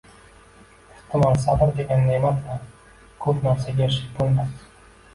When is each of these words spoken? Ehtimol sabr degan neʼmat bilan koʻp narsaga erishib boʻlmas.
Ehtimol 0.95 1.37
sabr 1.43 1.75
degan 1.81 2.03
neʼmat 2.07 2.41
bilan 2.41 2.67
koʻp 3.29 3.47
narsaga 3.49 3.89
erishib 3.89 4.21
boʻlmas. 4.21 4.61